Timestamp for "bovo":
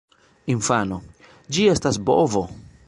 2.11-2.47